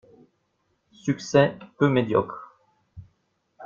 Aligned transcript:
Succès 0.93 1.59
peu 1.77 1.87
médiocre. 1.87 2.55